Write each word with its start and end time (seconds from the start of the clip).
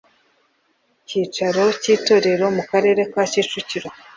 cyicaro 1.07 1.63
cy 1.81 1.87
itorero 1.95 2.45
mu 2.57 2.63
Karere 2.69 3.01
ka 3.11 3.23
Kicukiro 3.31 3.89